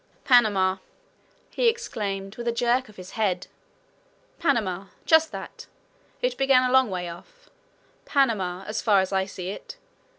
[0.23, 0.77] "Panama!"
[1.51, 3.45] he exclaimed, with a jerk of his head.
[4.39, 4.85] "Panama!
[5.05, 5.67] just that!
[6.23, 7.51] It began a long way off
[8.03, 9.77] Panama, as far as I see it.